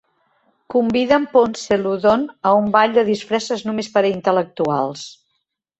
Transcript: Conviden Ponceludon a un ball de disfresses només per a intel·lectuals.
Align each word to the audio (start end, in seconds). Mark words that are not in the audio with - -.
Conviden 0.75 1.27
Ponceludon 1.33 2.25
a 2.53 2.57
un 2.63 2.73
ball 2.79 2.99
de 2.99 3.07
disfresses 3.13 3.63
només 3.71 3.95
per 3.99 4.05
a 4.07 4.13
intel·lectuals. 4.17 5.11